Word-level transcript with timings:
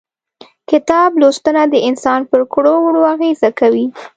کتاب 0.69 1.09
لوستنه 1.21 1.63
د 1.73 1.75
انسان 1.89 2.21
پر 2.31 2.41
کړو 2.53 2.73
وړو 2.81 3.01
اغيزه 3.13 3.49
کوي. 3.59 3.85